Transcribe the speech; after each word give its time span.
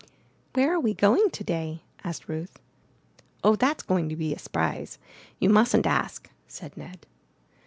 ''Where 0.55 0.69
are 0.71 0.79
we 0.79 0.95
going 0.95 1.29
today?'* 1.29 1.83
asked 2.03 2.27
Ruth. 2.27 2.57
''Oh, 3.43 3.55
that's 3.55 3.83
going 3.83 4.09
to 4.09 4.15
be 4.15 4.33
a 4.33 4.39
s'prise. 4.39 4.97
You 5.37 5.51
mustn't 5.51 5.85
ask," 5.85 6.27
said 6.47 6.75
Ned. 6.75 7.05